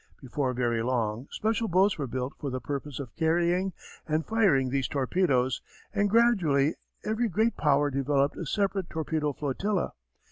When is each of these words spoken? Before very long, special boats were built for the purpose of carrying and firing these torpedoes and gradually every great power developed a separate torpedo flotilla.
Before 0.19 0.51
very 0.53 0.81
long, 0.81 1.27
special 1.29 1.67
boats 1.67 1.99
were 1.99 2.07
built 2.07 2.33
for 2.39 2.49
the 2.49 2.59
purpose 2.59 2.99
of 2.99 3.15
carrying 3.15 3.71
and 4.07 4.25
firing 4.25 4.71
these 4.71 4.87
torpedoes 4.87 5.61
and 5.93 6.09
gradually 6.09 6.73
every 7.05 7.29
great 7.29 7.55
power 7.55 7.91
developed 7.91 8.35
a 8.35 8.47
separate 8.47 8.89
torpedo 8.89 9.31
flotilla. 9.31 9.93